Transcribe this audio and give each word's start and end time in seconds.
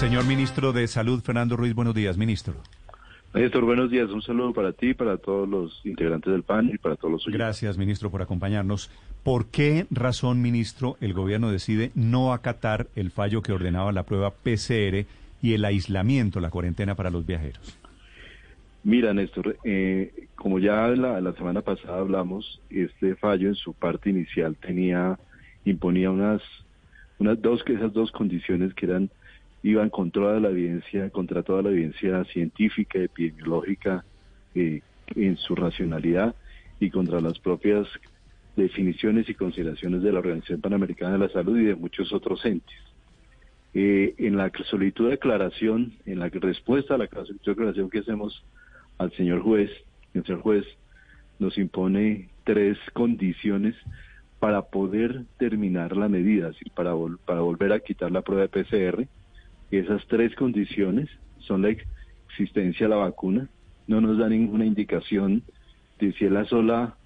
Señor 0.00 0.24
ministro 0.24 0.72
de 0.72 0.88
Salud, 0.88 1.20
Fernando 1.20 1.58
Ruiz, 1.58 1.74
buenos 1.74 1.94
días, 1.94 2.16
ministro. 2.16 2.54
Néstor, 3.34 3.66
buenos 3.66 3.90
días. 3.90 4.08
Un 4.08 4.22
saludo 4.22 4.54
para 4.54 4.72
ti, 4.72 4.94
para 4.94 5.18
todos 5.18 5.46
los 5.46 5.82
integrantes 5.84 6.32
del 6.32 6.42
PAN 6.42 6.70
y 6.72 6.78
para 6.78 6.96
todos 6.96 7.12
los 7.12 7.26
oyentes. 7.26 7.38
Gracias, 7.38 7.76
ministro, 7.76 8.10
por 8.10 8.22
acompañarnos. 8.22 8.90
¿Por 9.22 9.48
qué 9.48 9.86
razón, 9.90 10.40
ministro, 10.40 10.96
el 11.02 11.12
gobierno 11.12 11.52
decide 11.52 11.90
no 11.94 12.32
acatar 12.32 12.86
el 12.96 13.10
fallo 13.10 13.42
que 13.42 13.52
ordenaba 13.52 13.92
la 13.92 14.04
prueba 14.04 14.30
PCR 14.30 15.04
y 15.42 15.52
el 15.52 15.66
aislamiento, 15.66 16.40
la 16.40 16.48
cuarentena 16.48 16.94
para 16.94 17.10
los 17.10 17.26
viajeros? 17.26 17.78
Mira, 18.82 19.12
Néstor, 19.12 19.58
eh, 19.64 20.28
como 20.34 20.60
ya 20.60 20.88
la, 20.88 21.20
la 21.20 21.34
semana 21.34 21.60
pasada 21.60 21.98
hablamos, 21.98 22.62
este 22.70 23.16
fallo 23.16 23.48
en 23.48 23.54
su 23.54 23.74
parte 23.74 24.08
inicial 24.08 24.56
tenía, 24.56 25.18
imponía 25.66 26.10
unas, 26.10 26.40
unas 27.18 27.42
dos, 27.42 27.62
esas 27.66 27.92
dos 27.92 28.10
condiciones 28.12 28.72
que 28.72 28.86
eran 28.86 29.10
iban 29.62 29.90
contra 29.90 30.22
toda 30.22 30.40
la 30.40 30.50
evidencia, 30.50 31.10
contra 31.10 31.42
toda 31.42 31.62
la 31.62 31.70
evidencia 31.70 32.24
científica, 32.24 32.98
epidemiológica, 32.98 34.04
eh, 34.54 34.80
en 35.16 35.36
su 35.36 35.54
racionalidad 35.54 36.34
y 36.78 36.90
contra 36.90 37.20
las 37.20 37.38
propias 37.38 37.86
definiciones 38.56 39.28
y 39.28 39.34
consideraciones 39.34 40.02
de 40.02 40.12
la 40.12 40.20
Organización 40.20 40.60
Panamericana 40.60 41.12
de 41.12 41.18
la 41.18 41.28
Salud 41.28 41.58
y 41.58 41.64
de 41.64 41.74
muchos 41.74 42.12
otros 42.12 42.44
entes. 42.44 42.76
Eh, 43.72 44.14
en 44.18 44.36
la 44.36 44.50
solicitud 44.68 45.08
de 45.08 45.14
aclaración, 45.14 45.92
en 46.06 46.18
la 46.18 46.28
respuesta 46.28 46.94
a 46.94 46.98
la 46.98 47.08
solicitud 47.08 47.46
de 47.46 47.52
aclaración 47.52 47.90
que 47.90 48.00
hacemos 48.00 48.44
al 48.98 49.12
señor 49.12 49.42
juez, 49.42 49.70
el 50.14 50.24
señor 50.24 50.40
juez 50.40 50.64
nos 51.38 51.56
impone 51.56 52.28
tres 52.44 52.78
condiciones 52.92 53.76
para 54.40 54.62
poder 54.62 55.24
terminar 55.38 55.96
la 55.96 56.08
medida, 56.08 56.50
para, 56.74 56.94
para 57.24 57.40
volver 57.40 57.72
a 57.72 57.80
quitar 57.80 58.10
la 58.10 58.22
prueba 58.22 58.42
de 58.42 58.48
PCR. 58.48 59.06
Esas 59.70 60.06
tres 60.08 60.34
condiciones 60.34 61.08
son 61.38 61.62
la 61.62 61.74
existencia 62.28 62.86
de 62.86 62.90
la 62.90 62.96
vacuna, 62.96 63.48
no 63.86 64.00
nos 64.00 64.18
da 64.18 64.28
ninguna 64.28 64.64
indicación 64.64 65.42
de 65.98 66.12
si 66.12 66.24
es 66.24 66.32
la 66.32 66.44
sola 66.44 66.96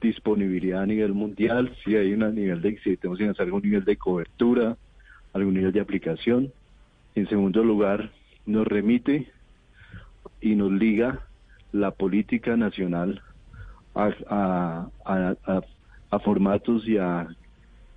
disponibilidad 0.00 0.82
a 0.82 0.86
nivel 0.86 1.14
mundial, 1.14 1.74
si 1.84 1.96
hay 1.96 2.12
un 2.12 2.34
nivel 2.34 2.60
de, 2.60 2.78
si 2.82 2.96
tenemos 2.96 3.40
algún 3.40 3.62
nivel 3.62 3.84
de 3.84 3.96
cobertura, 3.96 4.76
algún 5.32 5.54
nivel 5.54 5.72
de 5.72 5.80
aplicación. 5.80 6.52
En 7.14 7.28
segundo 7.28 7.64
lugar, 7.64 8.12
nos 8.44 8.66
remite 8.66 9.30
y 10.40 10.54
nos 10.54 10.72
liga 10.72 11.26
la 11.72 11.90
política 11.90 12.56
nacional 12.56 13.22
a, 13.94 14.88
a, 15.04 16.20
formatos 16.20 16.86
y 16.88 16.98
a 16.98 17.28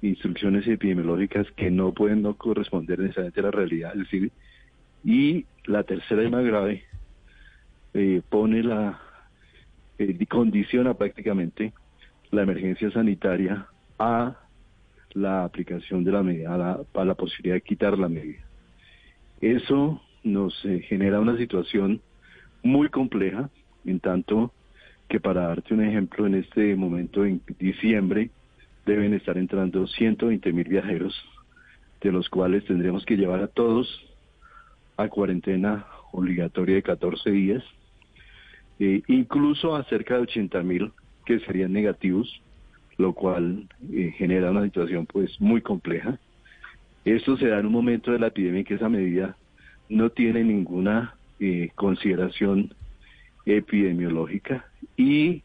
instrucciones 0.02 0.68
epidemiológicas 0.68 1.48
que 1.56 1.70
no 1.72 1.94
pueden 1.94 2.22
no 2.22 2.36
corresponder 2.36 3.00
necesariamente 3.00 3.40
a 3.40 3.44
la 3.44 3.52
realidad. 3.52 3.92
Es 3.94 4.00
decir, 4.00 4.32
y 5.04 5.46
la 5.66 5.84
tercera 5.84 6.24
y 6.24 6.30
más 6.30 6.46
grave 6.46 6.84
eh, 7.94 8.22
pone 8.30 8.64
la 8.64 9.00
eh, 9.98 10.26
condiciona 10.28 10.94
prácticamente 10.94 11.74
la 12.32 12.44
emergencia 12.44 12.92
sanitaria 12.92 13.68
a 13.98 14.38
la 15.14 15.44
aplicación 15.44 16.04
de 16.04 16.12
la 16.12 16.24
medida, 16.24 16.54
a 16.54 17.06
la, 17.06 17.16
posibilidad 17.16 17.56
de 17.56 17.62
quitar 17.62 17.98
la 17.98 18.08
medida. 18.08 18.44
Eso 19.42 20.02
nos 20.24 20.54
eh, 20.66 20.82
genera 20.88 21.20
una 21.20 21.38
situación 21.38 22.02
muy 22.64 22.90
compleja, 22.90 23.50
en 23.86 24.00
tanto 24.00 24.54
que 25.08 25.20
para 25.20 25.48
darte 25.48 25.74
un 25.74 25.84
ejemplo, 25.84 26.28
en 26.28 26.36
este 26.36 26.76
momento, 26.76 27.26
en 27.26 27.42
diciembre, 27.58 28.30
deben 28.90 29.14
estar 29.14 29.38
entrando 29.38 29.86
120 29.88 30.52
mil 30.52 30.68
viajeros, 30.68 31.14
de 32.02 32.12
los 32.12 32.28
cuales 32.30 32.66
tendremos 32.66 33.06
que 33.06 33.18
llevar 33.18 33.42
a 33.42 33.48
todos 33.48 33.88
a 34.98 35.08
cuarentena 35.08 35.86
obligatoria 36.12 36.76
de 36.76 36.84
14 36.84 37.30
días, 37.30 37.64
eh, 38.80 39.02
incluso 39.08 39.76
a 39.76 39.84
cerca 39.86 40.16
de 40.16 40.22
80 40.22 40.64
mil 40.64 40.92
que 41.26 41.40
serían 41.42 41.72
negativos, 41.72 42.42
lo 42.98 43.14
cual 43.14 43.68
eh, 43.94 44.12
genera 44.18 44.52
una 44.52 44.64
situación 44.64 45.06
pues 45.06 45.40
muy 45.40 45.62
compleja. 45.62 46.20
Esto 47.06 47.38
se 47.38 47.48
da 47.48 47.60
en 47.60 47.68
un 47.68 47.72
momento 47.72 48.12
de 48.12 48.20
la 48.20 48.28
epidemia 48.28 48.60
en 48.60 48.66
que 48.66 48.74
esa 48.74 48.90
medida 48.90 49.38
no 49.88 50.10
tiene 50.10 50.44
ninguna 50.44 51.16
eh, 51.40 51.70
consideración 51.76 52.74
epidemiológica 53.46 54.66
y 54.98 55.44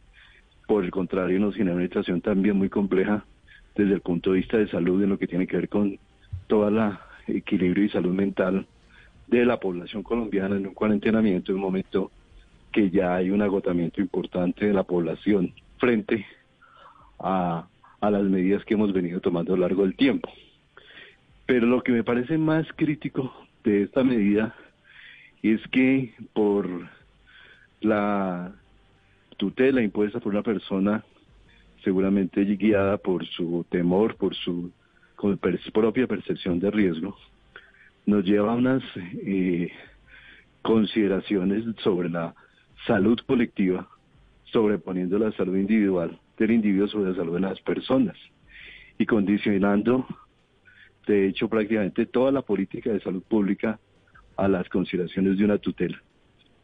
por 0.66 0.84
el 0.84 0.90
contrario 0.90 1.38
nos 1.38 1.54
genera 1.54 1.76
una 1.76 1.84
situación 1.84 2.20
también 2.20 2.56
muy 2.56 2.68
compleja 2.68 3.24
desde 3.74 3.94
el 3.94 4.00
punto 4.00 4.32
de 4.32 4.38
vista 4.38 4.56
de 4.56 4.68
salud 4.68 5.02
en 5.02 5.10
lo 5.10 5.18
que 5.18 5.26
tiene 5.26 5.46
que 5.46 5.56
ver 5.56 5.68
con 5.68 5.98
todo 6.46 6.68
el 6.68 6.96
equilibrio 7.26 7.84
y 7.84 7.88
salud 7.88 8.12
mental 8.12 8.66
de 9.26 9.44
la 9.44 9.58
población 9.58 10.02
colombiana 10.02 10.56
en 10.56 10.66
un 10.66 10.74
cuarentenamiento 10.74 11.50
en 11.50 11.56
un 11.56 11.62
momento 11.62 12.10
que 12.72 12.90
ya 12.90 13.14
hay 13.14 13.30
un 13.30 13.42
agotamiento 13.42 14.00
importante 14.00 14.66
de 14.66 14.74
la 14.74 14.82
población 14.82 15.52
frente 15.78 16.26
a, 17.18 17.66
a 18.00 18.10
las 18.10 18.22
medidas 18.24 18.64
que 18.64 18.74
hemos 18.74 18.92
venido 18.92 19.20
tomando 19.20 19.54
a 19.54 19.56
lo 19.56 19.62
largo 19.62 19.82
del 19.82 19.96
tiempo. 19.96 20.28
Pero 21.46 21.66
lo 21.66 21.82
que 21.82 21.92
me 21.92 22.04
parece 22.04 22.36
más 22.36 22.66
crítico 22.74 23.32
de 23.62 23.82
esta 23.82 24.02
medida 24.02 24.54
es 25.42 25.60
que 25.68 26.14
por 26.32 26.68
la 27.80 28.52
tutela 29.36 29.82
impuesta 29.82 30.20
por 30.20 30.32
una 30.32 30.42
persona 30.42 31.04
seguramente 31.84 32.44
guiada 32.44 32.96
por 32.96 33.24
su 33.26 33.64
temor, 33.68 34.16
por 34.16 34.34
su 34.34 34.72
propia 35.72 36.06
percepción 36.06 36.58
de 36.58 36.70
riesgo, 36.70 37.16
nos 38.06 38.24
lleva 38.24 38.52
a 38.52 38.56
unas 38.56 38.82
eh, 38.96 39.70
consideraciones 40.62 41.64
sobre 41.82 42.08
la 42.08 42.34
salud 42.86 43.18
colectiva, 43.26 43.88
sobreponiendo 44.44 45.18
la 45.18 45.32
salud 45.32 45.56
individual 45.56 46.18
del 46.38 46.50
individuo 46.50 46.88
sobre 46.88 47.10
la 47.10 47.16
salud 47.16 47.34
de 47.34 47.40
las 47.40 47.60
personas 47.60 48.16
y 48.98 49.06
condicionando, 49.06 50.06
de 51.06 51.28
hecho, 51.28 51.48
prácticamente 51.48 52.06
toda 52.06 52.32
la 52.32 52.42
política 52.42 52.90
de 52.90 53.00
salud 53.00 53.22
pública 53.22 53.78
a 54.36 54.48
las 54.48 54.68
consideraciones 54.68 55.38
de 55.38 55.44
una 55.44 55.58
tutela. 55.58 56.02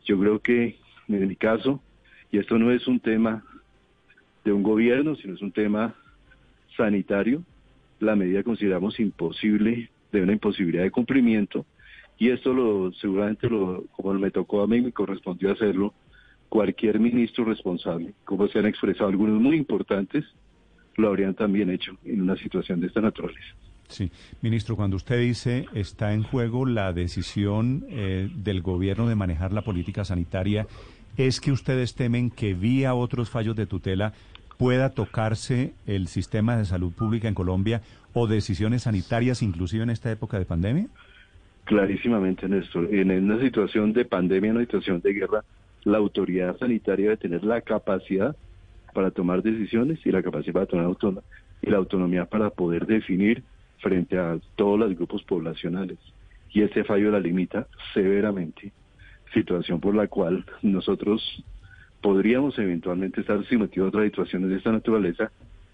Yo 0.05 0.19
creo 0.19 0.41
que 0.41 0.77
en 1.09 1.29
mi 1.29 1.37
caso, 1.37 1.83
y 2.31 2.39
esto 2.39 2.59
no 2.59 2.71
es 2.71 2.87
un 2.87 3.01
tema 3.01 3.45
de 4.45 4.53
un 4.53 4.63
gobierno, 4.63 5.17
sino 5.17 5.35
es 5.35 5.43
un 5.43 5.53
tema 5.53 5.95
sanitario, 6.77 7.43
la 7.99 8.17
medida 8.17 8.43
consideramos 8.43 8.99
imposible, 9.01 9.91
de 10.13 10.23
una 10.23 10.33
imposibilidad 10.33 10.83
de 10.83 10.91
cumplimiento, 10.91 11.67
y 12.19 12.31
esto 12.31 12.53
lo 12.53 12.93
seguramente 12.93 13.49
lo, 13.49 13.85
como 13.93 14.13
me 14.15 14.31
tocó 14.31 14.63
a 14.63 14.67
mí, 14.67 14.81
me 14.81 14.93
correspondió 14.93 15.53
hacerlo, 15.53 15.95
cualquier 16.49 16.99
ministro 16.99 17.45
responsable, 17.45 18.13
como 18.25 18.49
se 18.49 18.59
han 18.59 18.67
expresado 18.67 19.09
algunos 19.09 19.41
muy 19.41 19.57
importantes, 19.57 20.25
lo 20.97 21.09
habrían 21.09 21.35
también 21.35 21.71
hecho 21.71 21.97
en 22.05 22.21
una 22.23 22.37
situación 22.37 22.81
de 22.81 22.89
esta 22.89 23.01
naturaleza. 23.01 23.55
Sí, 23.89 24.11
ministro, 24.41 24.77
cuando 24.77 24.97
usted 24.97 25.19
dice 25.21 25.67
está 25.75 26.13
en 26.13 26.23
juego 26.23 26.65
la 26.65 26.93
decisión 26.93 27.87
eh, 27.89 28.29
del 28.35 28.63
gobierno 28.63 29.09
de 29.09 29.17
manejar 29.17 29.53
la 29.53 29.63
política 29.63 30.05
sanitaria, 30.05 30.67
¿es 31.17 31.41
que 31.41 31.53
ustedes 31.53 31.95
temen 31.95 32.31
que 32.31 32.55
vía 32.55 32.95
otros 32.95 33.31
fallos 33.31 33.57
de 33.57 33.67
tutela 33.67 34.13
pueda 34.59 34.91
tocarse 34.91 35.73
el 35.87 36.09
sistema 36.09 36.57
de 36.57 36.65
salud 36.65 36.93
pública 36.93 37.29
en 37.29 37.35
Colombia 37.35 37.81
o 38.13 38.27
decisiones 38.27 38.83
sanitarias 38.83 39.43
inclusive 39.43 39.83
en 39.83 39.91
esta 39.91 40.11
época 40.11 40.39
de 40.39 40.45
pandemia? 40.45 40.87
Clarísimamente, 41.65 42.49
Néstor. 42.49 42.93
En 42.93 43.11
una 43.11 43.41
situación 43.41 43.93
de 43.93 44.05
pandemia, 44.05 44.51
en 44.51 44.57
una 44.57 44.65
situación 44.65 45.01
de 45.01 45.13
guerra, 45.13 45.45
la 45.85 45.99
autoridad 45.99 46.59
sanitaria 46.59 47.07
debe 47.07 47.17
tener 47.17 47.45
la 47.45 47.61
capacidad 47.61 48.37
para 48.93 49.11
tomar 49.11 49.43
decisiones 49.43 49.99
y 50.05 50.11
la 50.11 50.23
capacidad 50.23 50.55
para 50.55 50.67
tomar 50.67 50.85
autonomía 50.87 51.23
y 51.63 51.71
la 51.71 51.77
autonomía 51.77 52.25
para 52.25 52.51
poder 52.51 52.87
definir 52.87 53.43
frente 53.79 54.19
a 54.19 54.39
todos 54.57 54.79
los 54.79 54.95
grupos 54.95 55.23
poblacionales. 55.25 55.99
Y 56.53 56.63
este 56.63 56.85
fallo 56.85 57.11
la 57.11 57.21
limita 57.21 57.67
severamente, 57.95 58.73
situación 59.33 59.81
por 59.81 59.95
la 59.95 60.09
cual 60.09 60.45
nosotros 60.63 61.45
podríamos 62.01 62.59
eventualmente 62.59 63.21
estar 63.21 63.45
sometidos 63.47 63.87
a 63.87 63.89
otras 63.89 64.05
situaciones 64.07 64.51
de 64.51 64.57
esta 64.57 64.73
naturaleza 64.73 65.31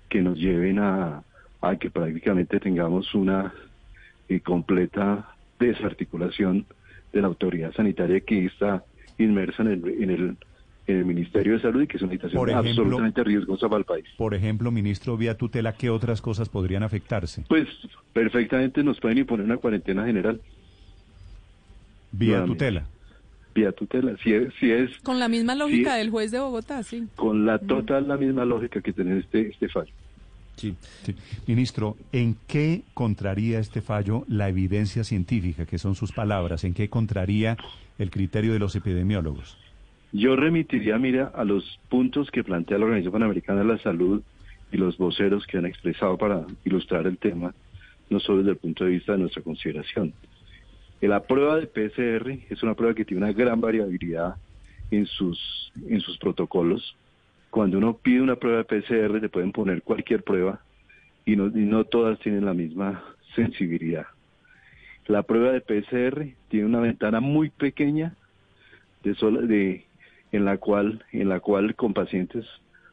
que 0.09 0.23
nos 0.23 0.39
lleven 0.39 0.79
a, 0.79 1.23
a 1.61 1.77
que 1.77 1.91
prácticamente 1.91 2.61
tengamos 2.61 3.15
una 3.15 3.53
eh, 4.29 4.41
completa 4.41 5.35
desarticulación 5.59 6.67
de 7.13 7.21
la 7.21 7.29
autoridad 7.29 7.73
sanitaria 7.73 8.21
que 8.21 8.47
está 8.47 8.85
inmersa 9.19 9.63
en 9.63 9.69
el, 9.69 10.03
en 10.03 10.11
el 10.11 10.37
en 10.87 10.99
el 10.99 11.05
Ministerio 11.05 11.55
de 11.55 11.61
Salud 11.61 11.83
y 11.83 11.87
que 11.87 11.97
es 11.97 12.03
una 12.03 12.13
situación 12.13 12.51
absolutamente 12.51 13.25
riesgosa 13.25 13.69
para 13.69 13.81
el 13.81 13.85
país. 13.85 14.05
Por 14.17 14.35
ejemplo, 14.35 14.71
ministro, 14.71 15.17
vía 15.17 15.37
tutela, 15.37 15.73
¿qué 15.73 15.91
otras 15.91 16.23
cosas 16.23 16.49
podrían 16.49 16.83
afectarse? 16.83 17.45
Pues 17.49 17.67
perfectamente 18.13 18.85
nos 18.85 19.01
pueden 19.01 19.19
imponer 19.19 19.47
una 19.47 19.57
cuarentena 19.57 20.07
general. 20.07 20.41
¿Vía 22.13 22.45
tutela? 22.45 22.87
Vía 23.57 23.73
tutela, 23.73 24.15
si 24.23 24.35
es... 24.35 24.53
Si 24.61 24.71
es 24.71 24.99
con 24.99 25.19
la 25.19 25.29
misma 25.29 25.55
lógica 25.55 25.95
del 25.95 26.11
juez 26.11 26.31
de 26.31 26.39
Bogotá, 26.39 26.83
sí. 26.83 27.09
Con 27.17 27.47
la 27.47 27.59
total, 27.59 28.07
la 28.07 28.19
misma 28.19 28.45
lógica 28.45 28.83
que 28.83 28.93
tiene 28.93 29.19
este, 29.19 29.49
este 29.49 29.69
fallo. 29.69 29.91
Sí. 30.57 30.75
Ministro, 31.47 31.97
¿en 32.13 32.37
qué 32.47 32.83
contraría 32.93 33.59
este 33.59 33.81
fallo 33.81 34.25
la 34.29 34.51
evidencia 34.51 35.05
científica, 35.05 35.65
que 35.65 35.79
son 35.79 35.95
sus 35.95 36.13
palabras? 36.13 36.65
¿En 36.65 36.75
qué 36.75 36.91
contraría 36.91 37.57
el 37.99 38.11
criterio 38.11 38.53
de 38.53 38.59
los 38.59 38.77
epidemiólogos? 38.77 39.57
Yo 40.13 40.37
remitiría, 40.37 40.99
mira, 40.99 41.33
a 41.35 41.45
los 41.45 41.79
puntos 41.89 42.31
que 42.31 42.45
plantea 42.45 42.77
la 42.77 42.85
Organización 42.85 43.13
Panamericana 43.13 43.61
de 43.61 43.67
la 43.67 43.79
Salud 43.79 44.23
y 44.71 44.77
los 44.77 44.99
voceros 44.99 45.47
que 45.47 45.57
han 45.57 45.67
expresado 45.67 46.19
para 46.19 46.47
ilustrar 46.65 47.07
el 47.07 47.17
tema, 47.17 47.55
no 48.11 48.21
solo 48.21 48.39
desde 48.39 48.51
el 48.51 48.57
punto 48.59 48.85
de 48.85 48.91
vista 48.91 49.13
de 49.13 49.19
nuestra 49.19 49.43
consideración. 49.43 50.13
La 51.01 51.23
prueba 51.23 51.57
de 51.57 51.67
PCR 51.67 52.31
es 52.49 52.63
una 52.63 52.75
prueba 52.75 52.95
que 52.95 53.05
tiene 53.05 53.25
una 53.25 53.33
gran 53.33 53.61
variabilidad 53.61 54.37
en 54.91 55.07
sus, 55.07 55.73
en 55.89 56.01
sus 56.01 56.19
protocolos 56.19 56.97
cuando 57.51 57.79
uno 57.79 57.97
pide 57.97 58.21
una 58.21 58.37
prueba 58.37 58.59
de 58.59 58.65
PCR 58.65 59.21
le 59.21 59.29
pueden 59.29 59.53
poner 59.53 59.83
cualquier 59.83 60.23
prueba 60.23 60.61
y 61.25 61.37
no, 61.37 61.49
no 61.49 61.85
todas 61.85 62.19
tienen 62.21 62.45
la 62.45 62.55
misma 62.55 63.03
sensibilidad. 63.35 64.07
La 65.07 65.23
prueba 65.23 65.53
de 65.53 65.61
PCR 65.61 66.35
tiene 66.49 66.67
una 66.67 66.81
ventana 66.81 67.21
muy 67.21 67.51
pequeña 67.51 68.15
de, 69.03 69.15
de 69.47 69.85
en 70.33 70.45
la 70.45 70.59
cual 70.59 71.05
en 71.13 71.29
la 71.29 71.41
cual 71.41 71.75
con 71.75 71.95
pacientes 71.95 72.45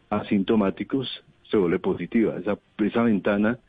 asintomáticos 0.10 1.24
se 1.50 1.58
vuelve 1.58 1.80
positiva. 1.80 2.38
Esa, 2.38 2.58
esa 2.78 3.04
ventana 3.04 3.60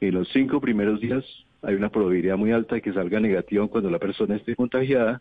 en 0.00 0.14
los 0.14 0.28
cinco 0.28 0.60
primeros 0.60 1.00
días 1.00 1.24
hay 1.66 1.74
una 1.74 1.88
probabilidad 1.88 2.36
muy 2.36 2.52
alta 2.52 2.76
de 2.76 2.80
que 2.80 2.92
salga 2.92 3.18
negativa 3.18 3.66
cuando 3.66 3.90
la 3.90 3.98
persona 3.98 4.36
esté 4.36 4.54
contagiada 4.54 5.20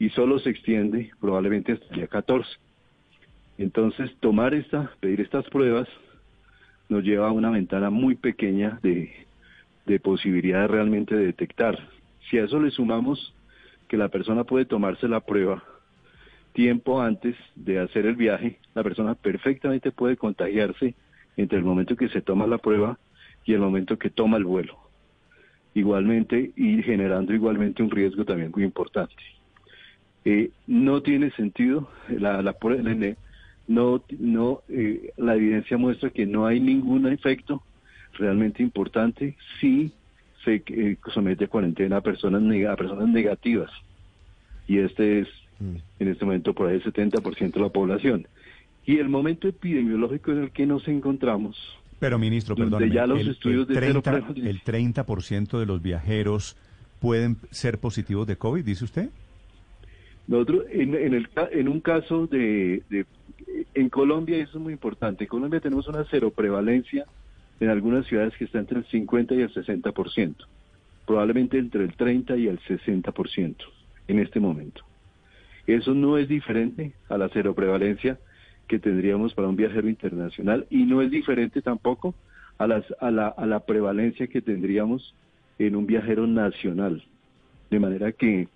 y 0.00 0.10
solo 0.10 0.40
se 0.40 0.50
extiende 0.50 1.12
probablemente 1.20 1.72
hasta 1.72 1.86
el 1.90 1.94
día 1.94 2.08
14. 2.08 2.50
Entonces, 3.56 4.10
tomar 4.18 4.52
esta, 4.52 4.90
pedir 4.98 5.20
estas 5.20 5.44
pruebas 5.48 5.88
nos 6.88 7.04
lleva 7.04 7.28
a 7.28 7.32
una 7.32 7.50
ventana 7.50 7.88
muy 7.90 8.16
pequeña 8.16 8.80
de, 8.82 9.12
de 9.86 10.00
posibilidad 10.00 10.62
de 10.62 10.66
realmente 10.66 11.14
detectar. 11.14 11.78
Si 12.28 12.36
a 12.36 12.44
eso 12.44 12.58
le 12.58 12.72
sumamos 12.72 13.32
que 13.86 13.96
la 13.96 14.08
persona 14.08 14.42
puede 14.42 14.64
tomarse 14.64 15.06
la 15.06 15.20
prueba 15.20 15.62
tiempo 16.52 17.00
antes 17.00 17.36
de 17.54 17.78
hacer 17.78 18.06
el 18.06 18.16
viaje, 18.16 18.58
la 18.74 18.82
persona 18.82 19.14
perfectamente 19.14 19.92
puede 19.92 20.16
contagiarse 20.16 20.96
entre 21.36 21.58
el 21.58 21.64
momento 21.64 21.94
que 21.94 22.08
se 22.08 22.22
toma 22.22 22.48
la 22.48 22.58
prueba 22.58 22.98
y 23.44 23.52
el 23.52 23.60
momento 23.60 23.96
que 23.96 24.10
toma 24.10 24.36
el 24.36 24.44
vuelo. 24.44 24.85
Igualmente 25.76 26.52
y 26.56 26.82
generando 26.82 27.34
igualmente 27.34 27.82
un 27.82 27.90
riesgo 27.90 28.24
también 28.24 28.50
muy 28.50 28.64
importante. 28.64 29.14
Eh, 30.24 30.50
no 30.66 31.02
tiene 31.02 31.30
sentido 31.32 31.90
la, 32.08 32.40
la, 32.40 32.56
no, 33.68 34.02
no, 34.18 34.62
eh, 34.70 35.12
la 35.18 35.34
evidencia 35.34 35.76
muestra 35.76 36.08
que 36.08 36.24
no 36.24 36.46
hay 36.46 36.60
ningún 36.60 37.06
efecto 37.06 37.62
realmente 38.14 38.62
importante 38.62 39.36
si 39.60 39.92
se 40.44 40.62
eh, 40.66 40.96
somete 41.12 41.44
a 41.44 41.48
cuarentena 41.48 41.98
a 41.98 42.00
personas, 42.00 42.42
a 42.42 42.76
personas 42.76 43.08
negativas. 43.08 43.70
Y 44.66 44.78
este 44.78 45.20
es, 45.20 45.28
mm. 45.60 45.76
en 46.00 46.08
este 46.08 46.24
momento, 46.24 46.54
por 46.54 46.68
ahí 46.68 46.76
el 46.76 46.84
70% 46.84 47.52
de 47.52 47.60
la 47.60 47.68
población. 47.68 48.26
Y 48.86 48.96
el 48.96 49.10
momento 49.10 49.46
epidemiológico 49.46 50.32
en 50.32 50.44
el 50.44 50.50
que 50.52 50.64
nos 50.64 50.88
encontramos. 50.88 51.58
Pero, 51.98 52.18
ministro, 52.18 52.54
perdón. 52.54 52.90
Ya 52.90 53.06
los 53.06 53.20
estudios 53.26 53.68
el 53.68 53.74
30, 53.74 54.20
de 54.34 54.50
el 54.50 54.62
30% 54.62 55.58
de 55.58 55.66
los 55.66 55.82
viajeros 55.82 56.56
pueden 57.00 57.36
ser 57.50 57.78
positivos 57.78 58.26
de 58.26 58.36
COVID, 58.36 58.64
dice 58.64 58.84
usted. 58.84 59.10
Nosotros, 60.26 60.64
en, 60.70 60.94
en, 60.94 61.14
el, 61.14 61.28
en 61.52 61.68
un 61.68 61.80
caso 61.80 62.26
de, 62.26 62.82
en 63.74 63.88
Colombia, 63.88 64.38
eso 64.38 64.58
es 64.58 64.62
muy 64.62 64.72
importante, 64.72 65.24
en 65.24 65.28
Colombia 65.28 65.60
tenemos 65.60 65.86
una 65.88 66.04
cero 66.10 66.32
prevalencia 66.34 67.06
en 67.60 67.70
algunas 67.70 68.06
ciudades 68.06 68.34
que 68.36 68.44
está 68.44 68.58
entre 68.58 68.78
el 68.78 68.86
50 68.86 69.34
y 69.34 69.40
el 69.42 69.52
60%, 69.52 70.34
probablemente 71.06 71.58
entre 71.58 71.84
el 71.84 71.94
30 71.94 72.36
y 72.36 72.48
el 72.48 72.58
60% 72.60 73.54
en 74.08 74.18
este 74.18 74.40
momento. 74.40 74.82
Eso 75.66 75.94
no 75.94 76.18
es 76.18 76.28
diferente 76.28 76.92
a 77.08 77.18
la 77.18 77.28
cero 77.28 77.54
prevalencia 77.54 78.18
que 78.66 78.78
tendríamos 78.78 79.34
para 79.34 79.48
un 79.48 79.56
viajero 79.56 79.88
internacional 79.88 80.66
y 80.70 80.84
no 80.84 81.02
es 81.02 81.10
diferente 81.10 81.62
tampoco 81.62 82.14
a, 82.58 82.66
las, 82.66 82.84
a, 83.00 83.10
la, 83.10 83.28
a 83.28 83.46
la 83.46 83.60
prevalencia 83.60 84.26
que 84.26 84.42
tendríamos 84.42 85.14
en 85.58 85.76
un 85.76 85.86
viajero 85.86 86.26
nacional. 86.26 87.04
De 87.70 87.80
manera 87.80 88.12
que 88.12 88.48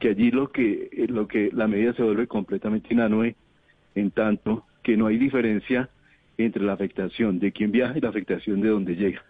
que 0.00 0.08
allí 0.08 0.32
lo 0.32 0.50
que, 0.50 0.88
eh, 0.90 1.06
lo 1.08 1.28
que 1.28 1.50
la 1.52 1.68
medida 1.68 1.92
se 1.92 2.02
vuelve 2.02 2.26
completamente 2.26 2.92
inanue 2.92 3.36
en 3.94 4.10
tanto 4.10 4.64
que 4.82 4.96
no 4.96 5.06
hay 5.06 5.18
diferencia 5.18 5.90
entre 6.38 6.64
la 6.64 6.72
afectación 6.72 7.38
de 7.38 7.52
quien 7.52 7.70
viaja 7.70 7.96
y 7.96 8.00
la 8.00 8.08
afectación 8.08 8.62
de 8.62 8.70
donde 8.70 8.96
llega. 8.96 9.22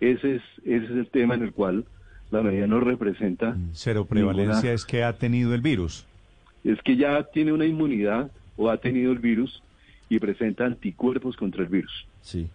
Ese 0.00 0.36
es, 0.36 0.42
ese 0.64 0.84
es 0.84 0.90
el 0.90 1.06
tema 1.06 1.34
en 1.34 1.44
el 1.44 1.52
cual 1.52 1.84
la 2.30 2.42
medida 2.42 2.66
no 2.66 2.80
representa. 2.80 3.56
Cero 3.72 4.04
prevalencia 4.04 4.72
es 4.72 4.84
que 4.84 5.04
ha 5.04 5.12
tenido 5.12 5.54
el 5.54 5.60
virus. 5.60 6.06
Es 6.64 6.82
que 6.82 6.96
ya 6.96 7.22
tiene 7.24 7.52
una 7.52 7.64
inmunidad 7.64 8.30
o 8.60 8.68
ha 8.68 8.76
tenido 8.76 9.10
el 9.10 9.18
virus 9.18 9.62
y 10.10 10.18
presenta 10.18 10.66
anticuerpos 10.66 11.34
contra 11.34 11.62
el 11.62 11.68
virus. 11.70 12.06
Sí. 12.20 12.46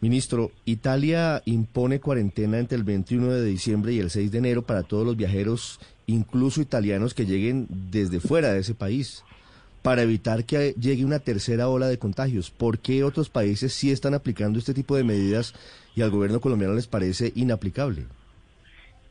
Ministro, 0.00 0.52
Italia 0.64 1.42
impone 1.46 1.98
cuarentena 1.98 2.60
entre 2.60 2.78
el 2.78 2.84
21 2.84 3.32
de 3.32 3.44
diciembre 3.44 3.92
y 3.92 3.98
el 3.98 4.10
6 4.10 4.30
de 4.30 4.38
enero 4.38 4.62
para 4.62 4.84
todos 4.84 5.04
los 5.04 5.16
viajeros, 5.16 5.80
incluso 6.06 6.60
italianos 6.60 7.12
que 7.12 7.26
lleguen 7.26 7.66
desde 7.90 8.20
fuera 8.20 8.52
de 8.52 8.60
ese 8.60 8.74
país, 8.74 9.24
para 9.82 10.02
evitar 10.02 10.44
que 10.44 10.74
llegue 10.80 11.04
una 11.04 11.18
tercera 11.18 11.68
ola 11.68 11.88
de 11.88 11.98
contagios. 11.98 12.50
¿Por 12.50 12.78
qué 12.78 13.02
otros 13.02 13.28
países 13.28 13.72
sí 13.72 13.90
están 13.90 14.14
aplicando 14.14 14.60
este 14.60 14.74
tipo 14.74 14.96
de 14.96 15.02
medidas 15.02 15.54
y 15.96 16.02
al 16.02 16.10
gobierno 16.10 16.40
colombiano 16.40 16.74
les 16.74 16.86
parece 16.86 17.32
inaplicable? 17.34 18.04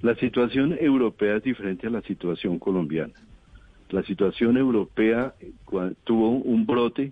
La 0.01 0.15
situación 0.15 0.77
europea 0.79 1.37
es 1.37 1.43
diferente 1.43 1.87
a 1.87 1.89
la 1.89 2.01
situación 2.01 2.57
colombiana. 2.57 3.13
La 3.91 4.03
situación 4.03 4.55
europea 4.55 5.35
eh, 5.41 5.51
tuvo 6.05 6.29
un 6.29 6.65
brote 6.65 7.11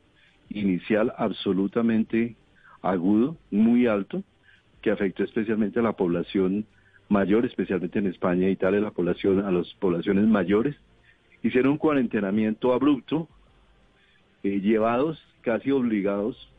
inicial 0.49 1.13
absolutamente 1.17 2.37
agudo, 2.81 3.35
muy 3.51 3.85
alto, 3.85 4.23
que 4.81 4.89
afectó 4.89 5.25
especialmente 5.25 5.79
a 5.79 5.83
la 5.83 5.91
población 5.91 6.65
mayor, 7.09 7.45
especialmente 7.45 7.99
en 7.99 8.07
España 8.07 8.47
e 8.47 8.51
Italia, 8.51 8.79
la 8.79 8.91
población, 8.91 9.45
a 9.45 9.51
las 9.51 9.67
poblaciones 9.73 10.25
mayores. 10.25 10.77
Hicieron 11.43 11.73
un 11.73 11.77
cuarentenamiento 11.77 12.71
abrupto, 12.73 13.27
eh, 14.43 14.61
llevados 14.61 15.21
casi 15.41 15.71
obligados 15.71 16.49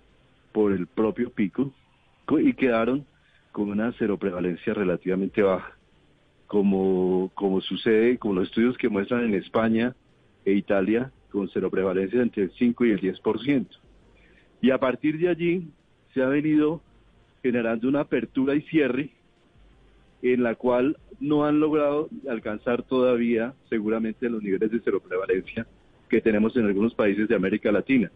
por 0.52 0.72
el 0.72 0.86
propio 0.86 1.30
pico, 1.30 1.72
y 2.42 2.52
quedaron 2.52 3.06
con 3.52 3.70
una 3.70 3.92
cero 3.98 4.18
prevalencia 4.18 4.74
relativamente 4.74 5.42
baja, 5.42 5.72
como, 6.46 7.30
como 7.34 7.62
sucede 7.62 8.18
con 8.18 8.34
los 8.34 8.48
estudios 8.48 8.76
que 8.76 8.90
muestran 8.90 9.24
en 9.24 9.34
España 9.34 9.94
e 10.44 10.52
Italia, 10.52 11.10
con 11.30 11.48
cero 11.48 11.70
prevalencia 11.70 12.22
entre 12.22 12.44
el 12.44 12.52
5 12.52 12.86
y 12.86 12.90
el 12.90 13.00
10%. 13.00 13.66
Y 14.62 14.70
a 14.70 14.78
partir 14.78 15.18
de 15.18 15.28
allí, 15.28 15.68
se 16.12 16.22
ha 16.22 16.28
venido 16.28 16.80
generando 17.42 17.88
una 17.88 18.00
apertura 18.00 18.54
y 18.54 18.62
cierre 18.62 19.10
en 20.22 20.42
la 20.42 20.54
cual 20.54 20.98
no 21.18 21.46
han 21.46 21.60
logrado 21.60 22.08
alcanzar 22.28 22.82
todavía 22.82 23.54
seguramente 23.68 24.28
los 24.28 24.42
niveles 24.42 24.70
de 24.70 24.80
cero 24.84 25.00
prevalencia 25.06 25.66
que 26.08 26.20
tenemos 26.20 26.56
en 26.56 26.66
algunos 26.66 26.94
países 26.94 27.28
de 27.28 27.34
América 27.34 27.72
Latina. 27.72 28.10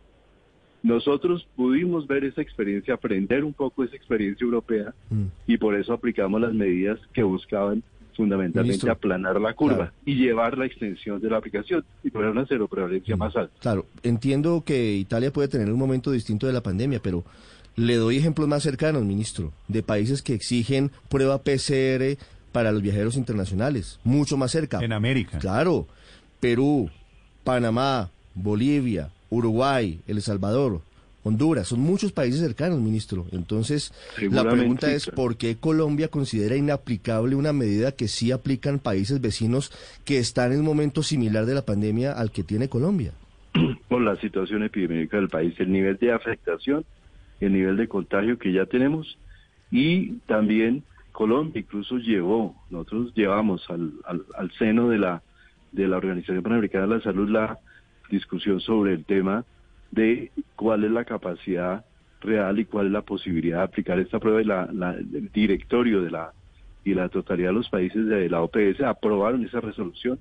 Nosotros 0.82 1.48
pudimos 1.56 2.06
ver 2.06 2.24
esa 2.24 2.42
experiencia, 2.42 2.94
aprender 2.94 3.42
un 3.42 3.54
poco 3.54 3.84
esa 3.84 3.96
experiencia 3.96 4.44
europea 4.44 4.92
mm. 5.08 5.24
y 5.46 5.56
por 5.56 5.74
eso 5.74 5.94
aplicamos 5.94 6.40
las 6.40 6.52
medidas 6.52 6.98
que 7.14 7.22
buscaban 7.22 7.82
fundamentalmente 8.16 8.90
aplanar 8.90 9.40
la 9.40 9.54
curva 9.54 9.92
y 10.04 10.14
llevar 10.14 10.56
la 10.56 10.66
extensión 10.66 11.20
de 11.20 11.30
la 11.30 11.38
aplicación 11.38 11.84
y 12.02 12.10
poner 12.10 12.30
una 12.30 12.46
cero 12.46 12.68
prevalencia 12.68 13.16
mm. 13.16 13.18
más 13.18 13.36
alta. 13.36 13.54
Claro, 13.60 13.86
entiendo 14.02 14.62
que 14.64 14.94
Italia 14.94 15.32
puede 15.32 15.48
tener 15.48 15.70
un 15.70 15.78
momento 15.78 16.10
distinto 16.10 16.46
de 16.46 16.52
la 16.52 16.62
pandemia, 16.62 17.00
pero 17.02 17.24
le 17.76 17.96
doy 17.96 18.16
ejemplos 18.16 18.48
más 18.48 18.62
cercanos, 18.62 19.04
ministro, 19.04 19.52
de 19.68 19.82
países 19.82 20.22
que 20.22 20.34
exigen 20.34 20.90
prueba 21.08 21.38
PCR 21.38 22.16
para 22.52 22.70
los 22.70 22.82
viajeros 22.82 23.16
internacionales, 23.16 23.98
mucho 24.04 24.36
más 24.36 24.52
cerca. 24.52 24.78
En 24.80 24.92
América. 24.92 25.38
Claro, 25.38 25.88
Perú, 26.38 26.88
Panamá, 27.42 28.10
Bolivia, 28.34 29.10
Uruguay, 29.28 30.00
El 30.06 30.22
Salvador, 30.22 30.82
Honduras, 31.24 31.68
son 31.68 31.80
muchos 31.80 32.12
países 32.12 32.40
cercanos, 32.40 32.80
ministro. 32.80 33.26
Entonces, 33.32 33.92
la 34.30 34.48
pregunta 34.48 34.92
es, 34.92 35.10
¿por 35.10 35.36
qué 35.36 35.56
Colombia 35.56 36.08
considera 36.08 36.56
inaplicable 36.56 37.34
una 37.34 37.52
medida 37.52 37.92
que 37.92 38.06
sí 38.06 38.30
aplican 38.30 38.78
países 38.78 39.20
vecinos 39.20 39.72
que 40.04 40.18
están 40.18 40.52
en 40.52 40.60
un 40.60 40.66
momento 40.66 41.02
similar 41.02 41.46
de 41.46 41.54
la 41.54 41.62
pandemia 41.62 42.12
al 42.12 42.30
que 42.30 42.44
tiene 42.44 42.68
Colombia? 42.68 43.12
Por 43.88 44.02
la 44.02 44.16
situación 44.20 44.62
epidémica 44.62 45.16
del 45.16 45.28
país, 45.28 45.54
el 45.58 45.72
nivel 45.72 45.96
de 45.96 46.12
afectación 46.12 46.84
el 47.40 47.52
nivel 47.52 47.76
de 47.76 47.88
contagio 47.88 48.38
que 48.38 48.52
ya 48.52 48.66
tenemos 48.66 49.18
y 49.70 50.18
también 50.26 50.84
Colombia 51.12 51.60
incluso 51.60 51.98
llevó, 51.98 52.54
nosotros 52.70 53.12
llevamos 53.14 53.68
al, 53.70 53.92
al, 54.06 54.50
seno 54.58 54.88
de 54.88 54.98
la, 54.98 55.22
de 55.72 55.86
la 55.86 55.96
Organización 55.96 56.42
Panamericana 56.42 56.86
de 56.86 56.94
la 56.96 57.02
Salud 57.02 57.28
la 57.28 57.58
discusión 58.10 58.60
sobre 58.60 58.94
el 58.94 59.04
tema 59.04 59.44
de 59.94 60.32
cuál 60.56 60.84
es 60.84 60.90
la 60.90 61.04
capacidad 61.04 61.84
real 62.20 62.58
y 62.58 62.64
cuál 62.64 62.86
es 62.86 62.92
la 62.92 63.02
posibilidad 63.02 63.58
de 63.58 63.64
aplicar 63.64 63.98
esta 63.98 64.18
prueba 64.18 64.42
y 64.42 64.44
la, 64.44 64.64
el 64.98 65.30
directorio 65.32 66.02
de 66.02 66.10
la 66.10 66.32
y 66.84 66.92
la 66.92 67.08
totalidad 67.08 67.48
de 67.48 67.54
los 67.54 67.70
países 67.70 68.06
de 68.06 68.28
la 68.28 68.42
OPS 68.42 68.82
aprobaron 68.82 69.42
esa 69.42 69.60
resolución, 69.60 70.18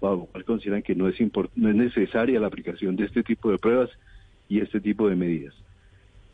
bajo 0.00 0.26
cual 0.26 0.44
consideran 0.44 0.82
que 0.82 0.94
no 0.94 1.08
es, 1.08 1.16
no 1.56 1.68
es 1.68 1.74
necesaria 1.74 2.38
la 2.38 2.46
aplicación 2.46 2.94
de 2.94 3.06
este 3.06 3.24
tipo 3.24 3.50
de 3.50 3.58
pruebas 3.58 3.90
y 4.48 4.60
este 4.60 4.80
tipo 4.80 5.08
de 5.08 5.16
medidas. 5.16 5.54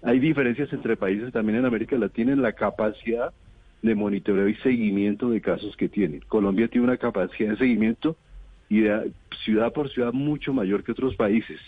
Hay 0.02 0.18
diferencias 0.18 0.70
entre 0.74 0.96
países 0.96 1.32
también 1.32 1.60
en 1.60 1.64
América 1.64 1.96
Latina 1.96 2.32
en 2.32 2.42
la 2.42 2.52
capacidad 2.52 3.32
de 3.80 3.94
monitoreo 3.94 4.48
y 4.48 4.54
seguimiento 4.56 5.30
de 5.30 5.40
casos 5.40 5.74
que 5.76 5.88
tienen. 5.88 6.20
Colombia 6.28 6.68
tiene 6.68 6.86
una 6.86 6.98
capacidad 6.98 7.52
de 7.52 7.56
seguimiento 7.56 8.16
y 8.68 8.84
ciudad 9.44 9.72
por 9.72 9.90
ciudad 9.90 10.12
mucho 10.12 10.52
mayor 10.52 10.84
que 10.84 10.92
otros 10.92 11.16
países. 11.16 11.58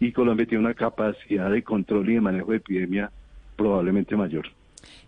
Y 0.00 0.12
Colombia 0.12 0.46
tiene 0.46 0.64
una 0.64 0.74
capacidad 0.74 1.50
de 1.50 1.62
control 1.62 2.08
y 2.08 2.14
de 2.14 2.20
manejo 2.20 2.50
de 2.50 2.56
epidemia 2.56 3.10
probablemente 3.56 4.16
mayor. 4.16 4.46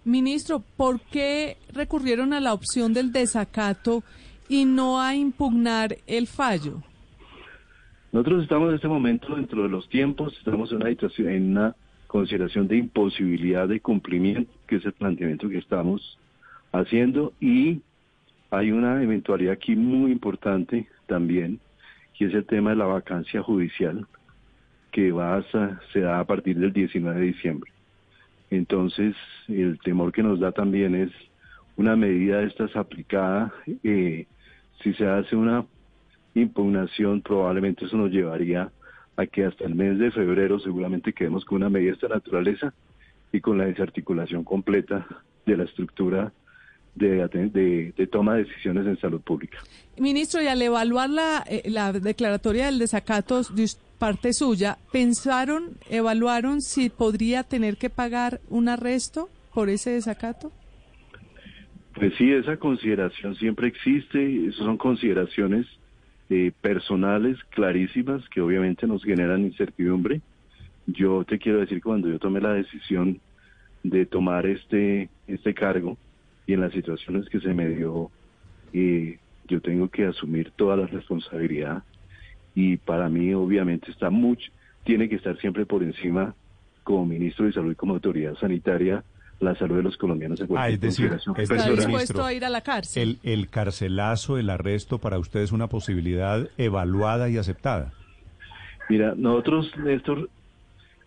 Ministro, 0.04 0.62
¿por 0.76 1.00
qué 1.00 1.56
recurrieron 1.72 2.32
a 2.32 2.40
la 2.40 2.52
opción 2.52 2.92
del 2.92 3.10
desacato 3.10 4.04
y 4.48 4.66
no 4.66 5.00
a 5.00 5.14
impugnar 5.14 5.96
el 6.06 6.26
fallo? 6.26 6.82
Nosotros 8.12 8.42
estamos 8.42 8.68
en 8.68 8.74
este 8.74 8.88
momento 8.88 9.34
dentro 9.34 9.62
de 9.62 9.70
los 9.70 9.88
tiempos, 9.88 10.36
estamos 10.36 10.70
en 10.70 10.76
una 10.76 10.90
situación, 10.90 11.28
en 11.30 11.50
una 11.52 11.74
consideración 12.06 12.68
de 12.68 12.76
imposibilidad 12.76 13.66
de 13.66 13.80
cumplimiento, 13.80 14.52
que 14.66 14.76
es 14.76 14.84
el 14.84 14.92
planteamiento 14.92 15.48
que 15.48 15.56
estamos 15.56 16.18
haciendo, 16.72 17.32
y 17.40 17.80
hay 18.50 18.70
una 18.70 19.02
eventualidad 19.02 19.54
aquí 19.54 19.76
muy 19.76 20.12
importante 20.12 20.88
también, 21.06 21.58
que 22.18 22.26
es 22.26 22.34
el 22.34 22.44
tema 22.44 22.70
de 22.70 22.76
la 22.76 22.84
vacancia 22.84 23.42
judicial, 23.42 24.06
que 24.92 25.10
va 25.10 25.38
a, 25.38 25.80
se 25.92 26.00
da 26.00 26.20
a 26.20 26.24
partir 26.24 26.58
del 26.58 26.72
19 26.72 27.18
de 27.18 27.26
diciembre. 27.26 27.72
Entonces, 28.50 29.16
el 29.48 29.78
temor 29.80 30.12
que 30.12 30.22
nos 30.22 30.38
da 30.38 30.52
también 30.52 30.94
es 30.94 31.10
una 31.76 31.96
medida 31.96 32.38
de 32.38 32.46
estas 32.46 32.76
aplicada, 32.76 33.52
eh, 33.82 34.26
si 34.82 34.92
se 34.94 35.06
hace 35.06 35.34
una 35.34 35.64
impugnación, 36.34 37.22
probablemente 37.22 37.86
eso 37.86 37.96
nos 37.96 38.10
llevaría 38.10 38.70
a 39.16 39.26
que 39.26 39.44
hasta 39.44 39.64
el 39.64 39.74
mes 39.74 39.98
de 39.98 40.10
febrero 40.10 40.58
seguramente 40.58 41.12
quedemos 41.12 41.44
con 41.44 41.56
una 41.56 41.70
medida 41.70 41.90
de 41.90 41.94
esta 41.94 42.08
naturaleza 42.08 42.74
y 43.32 43.40
con 43.40 43.58
la 43.58 43.64
desarticulación 43.64 44.44
completa 44.44 45.06
de 45.46 45.56
la 45.56 45.64
estructura 45.64 46.32
de, 46.94 47.92
de, 47.96 48.06
toma 48.06 48.34
de 48.34 48.44
decisiones 48.44 48.86
en 48.86 48.98
salud 49.00 49.20
pública. 49.20 49.58
Ministro, 49.98 50.42
y 50.42 50.46
al 50.46 50.60
evaluar 50.60 51.10
la, 51.10 51.44
eh, 51.48 51.62
la 51.66 51.92
declaratoria 51.92 52.66
del 52.66 52.78
desacato 52.78 53.42
de 53.42 53.68
parte 53.98 54.32
suya, 54.32 54.78
¿pensaron, 54.90 55.76
evaluaron 55.88 56.60
si 56.60 56.90
podría 56.90 57.44
tener 57.44 57.76
que 57.76 57.90
pagar 57.90 58.40
un 58.48 58.68
arresto 58.68 59.28
por 59.54 59.68
ese 59.68 59.90
desacato? 59.90 60.50
Pues 61.94 62.14
sí, 62.16 62.30
esa 62.32 62.56
consideración 62.56 63.36
siempre 63.36 63.68
existe, 63.68 64.46
esas 64.46 64.64
son 64.64 64.78
consideraciones 64.78 65.66
eh, 66.30 66.52
personales 66.60 67.38
clarísimas 67.50 68.26
que 68.30 68.40
obviamente 68.40 68.86
nos 68.86 69.04
generan 69.04 69.42
incertidumbre. 69.44 70.20
Yo 70.86 71.24
te 71.24 71.38
quiero 71.38 71.60
decir 71.60 71.78
que 71.78 71.82
cuando 71.82 72.08
yo 72.08 72.18
tomé 72.18 72.40
la 72.40 72.54
decisión 72.54 73.20
de 73.82 74.06
tomar 74.06 74.46
este, 74.46 75.10
este 75.26 75.54
cargo 75.54 75.96
y 76.52 76.54
en 76.54 76.60
las 76.60 76.72
situaciones 76.72 77.30
que 77.30 77.40
se 77.40 77.54
me 77.54 77.66
dio, 77.66 78.10
eh, 78.74 79.18
yo 79.48 79.62
tengo 79.62 79.88
que 79.88 80.04
asumir 80.04 80.52
toda 80.54 80.76
la 80.76 80.86
responsabilidad 80.86 81.82
y 82.54 82.76
para 82.76 83.08
mí 83.08 83.32
obviamente 83.32 83.90
está 83.90 84.10
mucho, 84.10 84.50
tiene 84.84 85.08
que 85.08 85.16
estar 85.16 85.38
siempre 85.38 85.64
por 85.64 85.82
encima 85.82 86.34
como 86.84 87.06
ministro 87.06 87.46
de 87.46 87.52
salud 87.54 87.72
y 87.72 87.74
como 87.74 87.94
autoridad 87.94 88.34
sanitaria 88.36 89.02
la 89.40 89.54
salud 89.56 89.76
de 89.76 89.82
los 89.82 89.96
colombianos 89.96 90.40
en 90.40 90.48
ah, 90.54 90.68
es 90.68 90.78
decir, 90.78 91.10
¿Está 91.38 91.70
dispuesto 91.70 92.22
a 92.22 92.34
ir 92.34 92.44
a 92.44 92.50
la 92.50 92.60
cárcel? 92.60 93.18
El, 93.22 93.32
el 93.32 93.48
carcelazo, 93.48 94.36
el 94.36 94.50
arresto 94.50 94.98
para 94.98 95.18
usted 95.18 95.40
es 95.40 95.52
una 95.52 95.68
posibilidad 95.68 96.48
evaluada 96.58 97.30
y 97.30 97.38
aceptada. 97.38 97.92
Mira, 98.90 99.14
nosotros, 99.16 99.72
Néstor, 99.78 100.28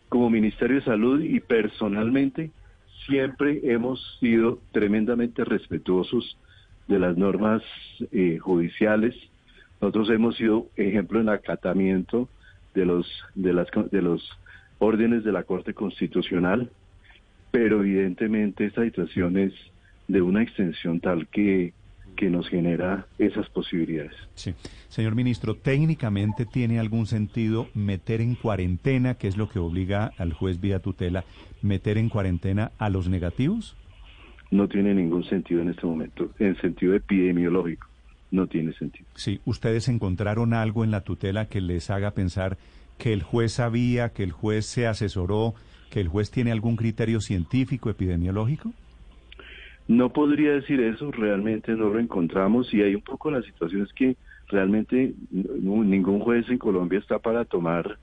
como 0.09 0.31
Ministerio 0.31 0.77
de 0.77 0.85
Salud 0.85 1.21
y 1.21 1.39
personalmente, 1.39 2.49
siempre 3.05 3.61
hemos 3.63 4.17
sido 4.19 4.59
tremendamente 4.71 5.43
respetuosos 5.43 6.37
de 6.87 6.99
las 6.99 7.17
normas 7.17 7.63
eh, 8.11 8.37
judiciales. 8.39 9.15
Nosotros 9.81 10.09
hemos 10.09 10.35
sido 10.37 10.67
ejemplo 10.75 11.19
en 11.19 11.29
acatamiento 11.29 12.29
de 12.73 12.85
los 12.85 13.07
de 13.35 13.53
las 13.53 13.67
de 13.91 14.01
los 14.01 14.27
órdenes 14.79 15.23
de 15.23 15.31
la 15.31 15.43
Corte 15.43 15.73
Constitucional 15.73 16.69
pero 17.55 17.79
evidentemente 17.79 18.65
esta 18.65 18.83
situación 18.83 19.37
es 19.37 19.53
de 20.09 20.21
una 20.21 20.43
extensión 20.43 20.99
tal 20.99 21.25
que, 21.29 21.71
que 22.15 22.29
nos 22.29 22.47
genera 22.49 23.07
esas 23.19 23.49
posibilidades. 23.49 24.13
Sí. 24.35 24.53
Señor 24.87 25.15
ministro, 25.15 25.55
¿técnicamente 25.55 26.45
tiene 26.45 26.79
algún 26.79 27.05
sentido 27.05 27.67
meter 27.73 28.21
en 28.21 28.35
cuarentena, 28.35 29.15
que 29.15 29.27
es 29.27 29.37
lo 29.37 29.49
que 29.49 29.59
obliga 29.59 30.11
al 30.17 30.33
juez 30.33 30.59
vía 30.59 30.79
tutela, 30.79 31.25
meter 31.61 31.97
en 31.97 32.09
cuarentena 32.09 32.71
a 32.77 32.89
los 32.89 33.09
negativos? 33.09 33.75
No 34.51 34.67
tiene 34.67 34.93
ningún 34.93 35.23
sentido 35.25 35.61
en 35.61 35.69
este 35.69 35.85
momento, 35.85 36.31
en 36.39 36.55
sentido 36.57 36.93
epidemiológico, 36.93 37.87
no 38.31 38.47
tiene 38.47 38.73
sentido. 38.73 39.05
Sí, 39.15 39.41
¿ustedes 39.45 39.87
encontraron 39.87 40.53
algo 40.53 40.83
en 40.83 40.91
la 40.91 41.01
tutela 41.01 41.47
que 41.47 41.61
les 41.61 41.89
haga 41.89 42.11
pensar 42.11 42.57
que 42.97 43.11
el 43.11 43.23
juez 43.23 43.53
sabía, 43.53 44.09
que 44.09 44.23
el 44.23 44.31
juez 44.31 44.65
se 44.65 44.87
asesoró, 44.87 45.55
que 45.89 45.99
el 45.99 46.07
juez 46.07 46.31
tiene 46.31 46.51
algún 46.51 46.75
criterio 46.75 47.21
científico, 47.21 47.89
epidemiológico? 47.89 48.71
No 49.87 50.11
podría 50.11 50.53
decir 50.53 50.81
eso, 50.81 51.11
realmente 51.11 51.73
no 51.73 51.89
lo 51.89 51.99
encontramos 51.99 52.73
y 52.73 52.81
hay 52.81 52.95
un 52.95 53.01
poco 53.01 53.29
la 53.29 53.43
situación 53.43 53.83
es 53.83 53.93
que 53.93 54.15
realmente 54.47 55.13
ningún 55.31 56.19
juez 56.19 56.49
en 56.49 56.57
Colombia 56.57 56.99
está 56.99 57.19
para 57.19 57.45
tomar 57.45 57.97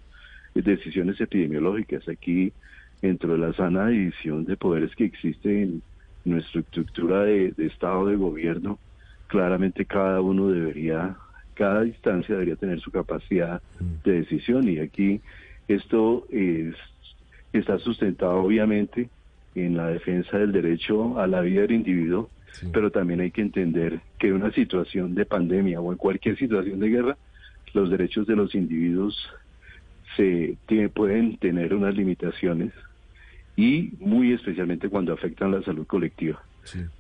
decisiones 0.55 1.21
epidemiológicas. 1.21 2.09
Aquí, 2.09 2.53
dentro 3.01 3.33
de 3.33 3.39
la 3.39 3.53
sana 3.55 3.89
división 3.89 4.45
de 4.45 4.57
poderes 4.57 4.95
que 4.95 5.05
existe 5.05 5.62
en 5.62 5.83
nuestra 6.25 6.61
estructura 6.61 7.25
de, 7.25 7.51
de 7.53 7.67
Estado 7.67 8.07
de 8.07 8.17
gobierno, 8.17 8.79
claramente 9.27 9.85
cada 9.85 10.21
uno 10.21 10.51
debería, 10.51 11.17
cada 11.55 11.85
instancia 11.85 12.35
debería 12.35 12.57
tener 12.57 12.81
su 12.81 12.93
capacidad 12.93 13.61
de 14.05 14.12
decisión 14.12 14.69
y 14.69 14.79
aquí 14.79 15.21
esto 15.69 16.27
es 16.31 16.75
está 17.53 17.79
sustentado 17.79 18.37
obviamente 18.37 19.11
en 19.54 19.76
la 19.76 19.88
defensa 19.88 20.38
del 20.38 20.52
derecho 20.52 21.18
a 21.18 21.26
la 21.26 21.40
vida 21.40 21.62
del 21.62 21.73
individuo, 21.73 22.30
pero 22.73 22.90
también 22.90 23.21
hay 23.21 23.30
que 23.30 23.40
entender 23.40 24.00
que 24.18 24.28
en 24.28 24.35
una 24.35 24.52
situación 24.52 25.14
de 25.14 25.25
pandemia 25.25 25.80
o 25.80 25.92
en 25.92 25.99
cualquier 25.99 26.37
situación 26.37 26.80
de 26.80 26.88
guerra, 26.88 27.16
los 27.73 27.90
derechos 27.90 28.26
de 28.26 28.37
los 28.37 28.54
individuos 28.54 29.16
se 30.16 30.56
pueden 30.94 31.38
tener 31.38 31.75
unas 31.75 31.94
limitaciones 31.94 32.73
y 33.56 33.92
muy 33.99 34.32
especialmente 34.32 34.88
cuando 34.88 35.12
afectan 35.12 35.50
la 35.50 35.62
salud 35.62 35.87
colectiva. 35.87 36.42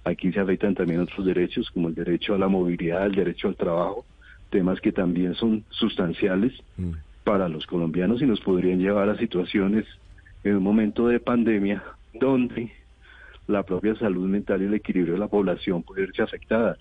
Aquí 0.04 0.32
se 0.32 0.40
afectan 0.40 0.74
también 0.74 1.00
otros 1.00 1.24
derechos 1.24 1.70
como 1.70 1.88
el 1.88 1.94
derecho 1.94 2.34
a 2.34 2.38
la 2.38 2.48
movilidad, 2.48 3.06
el 3.06 3.14
derecho 3.14 3.48
al 3.48 3.56
trabajo, 3.56 4.04
temas 4.50 4.80
que 4.80 4.92
también 4.92 5.34
son 5.34 5.64
sustanciales 5.70 6.52
mm. 6.76 6.90
para 7.24 7.48
los 7.48 7.66
colombianos 7.66 8.20
y 8.22 8.26
nos 8.26 8.40
podrían 8.40 8.80
llevar 8.80 9.08
a 9.08 9.16
situaciones 9.16 9.86
en 10.44 10.56
un 10.56 10.62
momento 10.62 11.06
de 11.06 11.20
pandemia 11.20 11.82
donde 12.12 12.72
la 13.46 13.62
propia 13.62 13.94
salud 13.96 14.28
mental 14.28 14.62
y 14.62 14.66
el 14.66 14.74
equilibrio 14.74 15.14
de 15.14 15.20
la 15.20 15.28
población 15.28 15.82
puede 15.82 16.02
verse 16.02 16.22
afectada. 16.22 16.76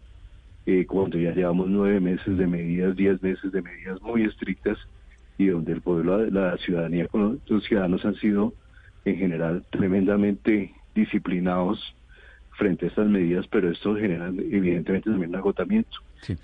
Eh, 0.65 0.85
cuando 0.85 1.17
ya 1.17 1.33
llevamos 1.33 1.67
nueve 1.69 1.99
meses 1.99 2.37
de 2.37 2.45
medidas, 2.45 2.95
diez 2.95 3.21
meses 3.23 3.51
de 3.51 3.61
medidas 3.61 4.01
muy 4.01 4.23
estrictas 4.23 4.77
y 5.37 5.47
donde 5.47 5.73
el 5.73 5.81
pueblo, 5.81 6.25
la 6.29 6.55
ciudadanía, 6.57 7.07
los 7.13 7.63
ciudadanos 7.63 8.05
han 8.05 8.15
sido 8.15 8.53
en 9.05 9.17
general 9.17 9.63
tremendamente 9.71 10.73
disciplinados 10.93 11.95
frente 12.51 12.85
a 12.85 12.89
estas 12.89 13.07
medidas, 13.07 13.47
pero 13.47 13.71
esto 13.71 13.95
genera 13.95 14.27
evidentemente 14.27 15.09
también 15.09 15.31
un 15.31 15.37
agotamiento. 15.37 15.97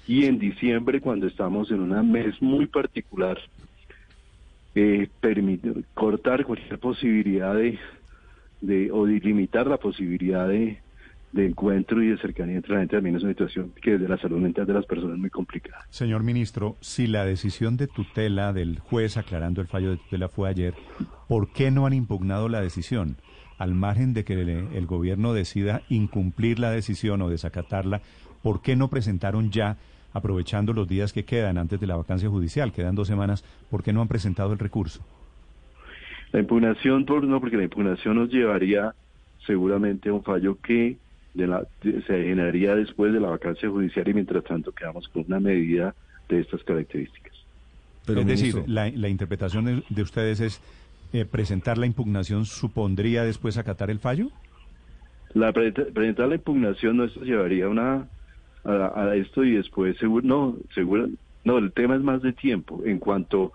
Y 0.08 0.26
en 0.26 0.40
diciembre, 0.40 1.00
cuando 1.00 1.28
estamos 1.28 1.70
en 1.70 1.82
un 1.82 2.12
mes 2.12 2.42
muy 2.42 2.66
particular, 2.66 3.38
eh, 4.74 5.08
permitir, 5.20 5.86
cortar 5.94 6.44
cualquier 6.44 6.80
posibilidad 6.80 7.54
de, 7.54 7.78
de, 8.62 8.92
o 8.92 9.06
de 9.06 9.20
limitar 9.20 9.68
la 9.68 9.78
posibilidad 9.78 10.48
de, 10.48 10.80
de 11.32 11.46
encuentro 11.46 12.02
y 12.02 12.08
de 12.08 12.18
cercanía 12.18 12.56
entre 12.56 12.74
la 12.74 12.80
gente 12.80 12.96
también 12.96 13.16
es 13.16 13.24
una 13.24 13.32
situación 13.32 13.72
que 13.82 13.92
desde 13.92 14.08
la 14.08 14.18
salud 14.18 14.40
mental 14.40 14.66
de 14.66 14.74
las 14.74 14.86
personas 14.86 15.16
es 15.16 15.20
muy 15.20 15.30
complicada. 15.30 15.86
Señor 15.90 16.24
ministro, 16.24 16.76
si 16.82 17.08
la 17.08 17.26
decisión 17.26 17.78
de 17.78 17.88
tutela 17.88 18.54
del 18.54 18.80
juez 18.80 19.18
aclarando 19.18 19.62
el 19.62 19.68
fallo 19.68 19.92
de 19.92 19.98
tutela 19.98 20.30
fue 20.30 20.50
ayer, 20.50 20.74
¿por 21.28 21.52
qué 21.52 21.72
no 21.72 21.86
han 21.86 21.94
impugnado 21.94 22.50
la 22.50 22.62
decisión? 22.62 23.18
Al 23.58 23.74
margen 23.74 24.14
de 24.14 24.24
que 24.24 24.34
el, 24.34 24.50
el 24.50 24.86
gobierno 24.86 25.34
decida 25.34 25.82
incumplir 25.90 26.60
la 26.60 26.72
decisión 26.72 27.22
o 27.22 27.30
desacatarla, 27.30 28.02
¿por 28.44 28.62
qué 28.62 28.76
no 28.76 28.88
presentaron 28.88 29.52
ya 29.52 29.78
aprovechando 30.14 30.74
los 30.74 30.88
días 30.88 31.14
que 31.14 31.26
quedan 31.26 31.58
antes 31.58 31.80
de 31.80 31.88
la 31.88 31.96
vacancia 31.96 32.30
judicial, 32.30 32.72
quedan 32.72 32.96
dos 32.96 33.08
semanas, 33.08 33.44
¿por 33.70 33.84
qué 33.84 33.94
no 33.94 34.02
han 34.02 34.08
presentado 34.08 34.54
el 34.54 34.60
recurso? 34.60 35.06
La 36.32 36.40
impugnación, 36.40 37.06
por, 37.06 37.24
no, 37.24 37.40
porque 37.40 37.58
la 37.58 37.64
impugnación 37.64 38.18
nos 38.18 38.30
llevaría 38.30 38.94
seguramente 39.46 40.10
a 40.10 40.14
un 40.14 40.24
fallo 40.24 40.58
que 40.62 40.98
de 41.34 41.48
la, 41.48 41.66
se 41.82 42.24
generaría 42.24 42.76
después 42.76 43.14
de 43.14 43.20
la 43.20 43.30
vacancia 43.30 43.70
judicial 43.70 44.08
y 44.08 44.14
mientras 44.14 44.44
tanto 44.44 44.72
quedamos 44.72 45.08
con 45.08 45.24
una 45.28 45.40
medida 45.40 45.94
de 46.28 46.40
estas 46.40 46.64
características. 46.64 47.34
Pero, 48.06 48.22
es 48.22 48.28
decir, 48.28 48.64
la, 48.68 48.90
la, 48.90 49.10
interpretación 49.10 49.84
de, 49.88 50.02
ustedes 50.02 50.40
es 50.40 50.62
eh, 51.14 51.26
presentar 51.26 51.78
la 51.78 51.86
impugnación 51.86 52.46
supondría 52.46 53.24
después 53.24 53.58
acatar 53.58 53.90
el 53.90 54.00
fallo. 54.00 54.30
La 55.34 55.52
presentar 55.54 56.30
la 56.30 56.36
impugnación 56.36 56.98
no 56.98 57.04
eso 57.04 57.22
llevaría 57.22 57.68
una 57.68 58.08
a, 58.64 59.16
esto 59.16 59.44
y 59.44 59.56
después 59.56 59.98
seguro 59.98 60.26
no 60.26 60.56
seguro 60.74 61.08
no 61.44 61.58
el 61.58 61.72
tema 61.72 61.96
es 61.96 62.02
más 62.02 62.22
de 62.22 62.34
tiempo 62.34 62.82
en 62.86 63.00
cuanto 63.00 63.54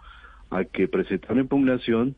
a 0.50 0.64
que 0.64 0.88
presentar 0.88 1.36
la 1.36 1.42
impugnación 1.42 2.14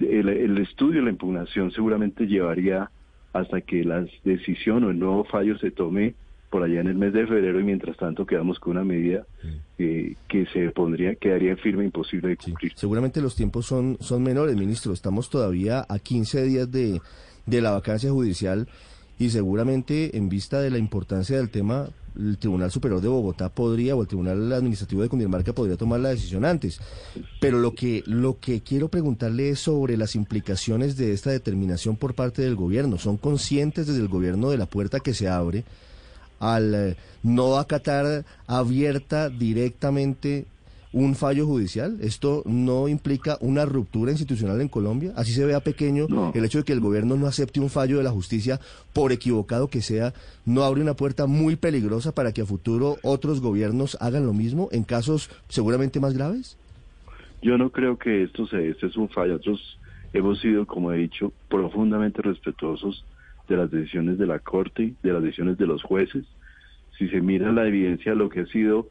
el, 0.00 0.28
el 0.28 0.58
estudio 0.58 1.00
de 1.00 1.04
la 1.04 1.10
impugnación 1.10 1.70
seguramente 1.70 2.26
llevaría 2.26 2.90
hasta 3.32 3.60
que 3.60 3.84
la 3.84 4.06
decisión 4.24 4.84
o 4.84 4.90
el 4.90 4.98
nuevo 4.98 5.24
fallo 5.24 5.58
se 5.58 5.70
tome 5.70 6.14
por 6.50 6.62
allá 6.62 6.80
en 6.80 6.86
el 6.86 6.94
mes 6.94 7.12
de 7.12 7.26
febrero 7.26 7.60
y 7.60 7.64
mientras 7.64 7.96
tanto 7.96 8.24
quedamos 8.24 8.58
con 8.58 8.72
una 8.72 8.84
medida 8.84 9.26
eh, 9.78 10.14
que 10.28 10.46
se 10.46 10.70
pondría 10.70 11.14
quedaría 11.14 11.56
firme 11.56 11.84
imposible 11.84 12.30
de 12.30 12.36
cumplir. 12.36 12.72
Seguramente 12.74 13.20
los 13.20 13.36
tiempos 13.36 13.66
son 13.66 13.98
son 14.00 14.22
menores, 14.22 14.56
ministro. 14.56 14.92
Estamos 14.92 15.28
todavía 15.28 15.84
a 15.88 15.98
15 15.98 16.42
días 16.44 16.70
de, 16.72 17.00
de 17.44 17.60
la 17.60 17.72
vacancia 17.72 18.10
judicial 18.10 18.66
y 19.18 19.30
seguramente 19.30 20.16
en 20.16 20.28
vista 20.28 20.60
de 20.60 20.70
la 20.70 20.78
importancia 20.78 21.36
del 21.36 21.50
tema 21.50 21.88
el 22.18 22.36
Tribunal 22.38 22.70
Superior 22.70 23.00
de 23.00 23.08
Bogotá 23.08 23.48
podría 23.48 23.94
o 23.94 24.02
el 24.02 24.08
Tribunal 24.08 24.52
Administrativo 24.52 25.02
de 25.02 25.08
Cundinamarca 25.08 25.52
podría 25.52 25.76
tomar 25.76 26.00
la 26.00 26.10
decisión 26.10 26.44
antes. 26.44 26.80
Pero 27.40 27.58
lo 27.58 27.74
que 27.74 28.02
lo 28.06 28.38
que 28.38 28.60
quiero 28.60 28.88
preguntarle 28.88 29.50
es 29.50 29.60
sobre 29.60 29.96
las 29.96 30.14
implicaciones 30.14 30.96
de 30.96 31.12
esta 31.12 31.30
determinación 31.30 31.96
por 31.96 32.14
parte 32.14 32.42
del 32.42 32.56
gobierno. 32.56 32.98
¿Son 32.98 33.16
conscientes 33.16 33.86
desde 33.86 34.00
el 34.00 34.08
gobierno 34.08 34.50
de 34.50 34.58
la 34.58 34.66
puerta 34.66 35.00
que 35.00 35.14
se 35.14 35.28
abre 35.28 35.64
al 36.40 36.74
eh, 36.74 36.96
no 37.22 37.56
acatar 37.56 38.24
abierta 38.46 39.28
directamente 39.28 40.46
un 40.92 41.14
fallo 41.14 41.46
judicial? 41.46 41.98
¿Esto 42.00 42.42
no 42.46 42.88
implica 42.88 43.36
una 43.40 43.64
ruptura 43.64 44.10
institucional 44.10 44.60
en 44.60 44.68
Colombia? 44.68 45.12
Así 45.16 45.32
se 45.32 45.44
vea 45.44 45.60
pequeño 45.60 46.06
el 46.34 46.44
hecho 46.44 46.58
de 46.58 46.64
que 46.64 46.72
el 46.72 46.80
gobierno 46.80 47.16
no 47.16 47.26
acepte 47.26 47.60
un 47.60 47.70
fallo 47.70 47.98
de 47.98 48.04
la 48.04 48.10
justicia, 48.10 48.60
por 48.92 49.12
equivocado 49.12 49.68
que 49.68 49.82
sea, 49.82 50.14
no 50.46 50.64
abre 50.64 50.80
una 50.80 50.94
puerta 50.94 51.26
muy 51.26 51.56
peligrosa 51.56 52.12
para 52.12 52.32
que 52.32 52.42
a 52.42 52.46
futuro 52.46 52.96
otros 53.02 53.40
gobiernos 53.40 53.96
hagan 54.00 54.26
lo 54.26 54.32
mismo 54.32 54.68
en 54.72 54.84
casos 54.84 55.30
seguramente 55.48 56.00
más 56.00 56.14
graves? 56.14 56.56
Yo 57.42 57.56
no 57.58 57.70
creo 57.70 57.98
que 57.98 58.24
esto 58.24 58.46
sea, 58.46 58.60
este 58.60 58.86
es 58.86 58.96
un 58.96 59.08
fallo. 59.08 59.34
Nosotros 59.34 59.78
hemos 60.12 60.40
sido, 60.40 60.66
como 60.66 60.92
he 60.92 60.98
dicho, 60.98 61.32
profundamente 61.48 62.22
respetuosos 62.22 63.04
de 63.48 63.56
las 63.56 63.70
decisiones 63.70 64.18
de 64.18 64.26
la 64.26 64.38
Corte, 64.40 64.94
de 65.02 65.12
las 65.12 65.22
decisiones 65.22 65.58
de 65.58 65.66
los 65.66 65.82
jueces. 65.82 66.24
Si 66.98 67.08
se 67.08 67.20
mira 67.20 67.52
la 67.52 67.66
evidencia 67.66 68.12
de 68.12 68.18
lo 68.18 68.28
que 68.28 68.40
ha 68.40 68.46
sido 68.46 68.88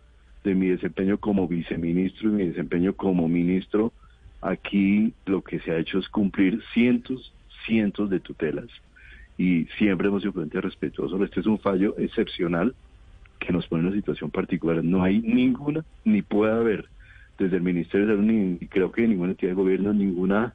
de 0.48 0.56
mi 0.56 0.68
desempeño 0.68 1.18
como 1.18 1.48
viceministro 1.48 2.30
y 2.30 2.32
mi 2.32 2.48
desempeño 2.48 2.94
como 2.94 3.28
ministro, 3.28 3.92
aquí 4.42 5.14
lo 5.26 5.42
que 5.42 5.60
se 5.60 5.72
ha 5.72 5.78
hecho 5.78 6.00
es 6.00 6.08
cumplir 6.08 6.62
cientos, 6.74 7.34
cientos 7.66 8.10
de 8.10 8.22
tutelas. 8.22 8.68
Y 9.38 9.66
siempre 9.78 10.08
hemos 10.08 10.22
sido 10.22 10.34
frente 10.34 10.62
respetuosos. 10.62 11.22
Este 11.22 11.42
es 11.42 11.46
un 11.46 11.60
fallo 11.60 11.96
excepcional 11.98 12.74
que 13.40 13.52
nos 13.52 13.68
pone 13.68 13.82
en 13.82 13.88
una 13.88 13.96
situación 13.98 14.32
particular. 14.32 14.84
No 14.84 15.04
hay 15.04 15.20
ninguna, 15.20 15.84
ni 16.06 16.22
puede 16.22 16.54
haber, 16.54 16.86
desde 17.38 17.58
el 17.58 17.64
Ministerio 17.64 18.08
de 18.08 18.14
Salud, 18.14 18.26
ni 18.26 18.58
creo 18.68 18.92
que 18.92 19.06
ninguna 19.06 19.32
entidad 19.32 19.52
de 19.52 19.56
gobierno, 19.56 19.94
ninguna 19.94 20.54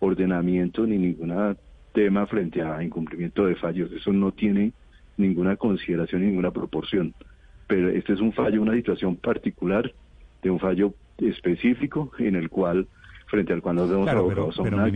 ordenamiento, 0.00 0.86
ni 0.86 0.96
ningún 0.96 1.56
tema 1.92 2.26
frente 2.26 2.62
a 2.62 2.82
incumplimiento 2.82 3.46
de 3.46 3.54
fallos. 3.54 3.92
Eso 3.92 4.12
no 4.12 4.32
tiene 4.32 4.72
ninguna 5.18 5.56
consideración, 5.56 6.24
ninguna 6.24 6.50
proporción 6.50 7.14
pero 7.66 7.90
este 7.90 8.12
es 8.12 8.20
un 8.20 8.32
fallo, 8.32 8.62
una 8.62 8.74
situación 8.74 9.16
particular 9.16 9.92
de 10.42 10.50
un 10.50 10.58
fallo 10.58 10.94
específico 11.18 12.12
en 12.18 12.36
el 12.36 12.48
cual 12.48 12.86
frente 13.26 13.52
al 13.52 13.60
cual 13.60 13.76
nos 13.76 13.90
vemos 13.90 14.04
claro, 14.04 14.26
una 14.26 14.44